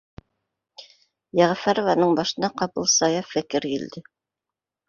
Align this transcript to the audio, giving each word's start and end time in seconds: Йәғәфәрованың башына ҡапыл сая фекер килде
Йәғәфәрованың 1.41 2.17
башына 2.21 2.49
ҡапыл 2.63 2.91
сая 2.97 3.23
фекер 3.35 3.69
килде 3.75 4.07